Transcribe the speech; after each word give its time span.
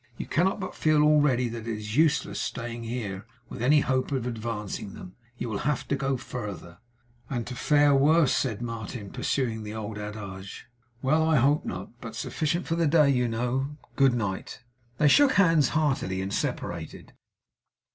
You 0.17 0.25
cannot 0.25 0.59
but 0.59 0.73
feel 0.73 1.03
already 1.03 1.47
that 1.49 1.67
it 1.67 1.67
is 1.77 1.95
useless 1.95 2.41
staying 2.41 2.85
here, 2.85 3.27
with 3.49 3.61
any 3.61 3.81
hope 3.81 4.11
of 4.11 4.25
advancing 4.25 4.95
them. 4.95 5.15
You 5.37 5.47
will 5.47 5.59
have 5.59 5.87
to 5.89 5.95
go 5.95 6.17
further.' 6.17 6.79
'And 7.29 7.45
to 7.45 7.53
fare 7.53 7.93
worse?' 7.93 8.33
said 8.33 8.63
Martin, 8.63 9.11
pursuing 9.11 9.61
the 9.61 9.75
old 9.75 9.99
adage. 9.99 10.65
'Well, 11.03 11.29
I 11.29 11.35
hope 11.35 11.65
not. 11.65 11.91
But 12.01 12.15
sufficient 12.15 12.65
for 12.65 12.75
the 12.75 12.87
day, 12.87 13.11
you 13.11 13.27
know 13.27 13.77
good 13.95 14.15
night' 14.15 14.63
They 14.97 15.07
shook 15.07 15.33
hands 15.33 15.69
heartily 15.69 16.19
and 16.19 16.33
separated. 16.33 17.13